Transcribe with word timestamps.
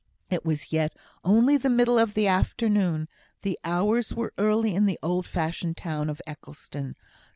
It 0.31 0.43
was 0.43 0.73
yet 0.73 0.95
only 1.23 1.57
the 1.57 1.69
middle 1.69 1.99
of 1.99 2.15
the 2.15 2.25
afternoon; 2.25 3.07
the 3.43 3.59
hours 3.63 4.15
were 4.15 4.33
early 4.39 4.73
in 4.73 4.87
the 4.87 4.97
old 5.03 5.27
fashioned 5.27 5.77
town 5.77 6.09
of 6.09 6.19
Eccleston. 6.25 6.95